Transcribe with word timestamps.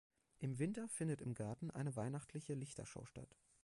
Im 0.39 0.57
Winter 0.57 0.89
findet 0.89 1.21
im 1.21 1.35
Garten 1.35 1.69
eine 1.69 1.95
weihnachtliche 1.95 2.55
Lichtershow 2.55 3.05
statt. 3.05 3.37